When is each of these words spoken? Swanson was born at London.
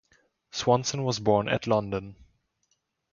Swanson 0.49 1.03
was 1.03 1.19
born 1.19 1.47
at 1.47 1.67
London. 1.67 2.15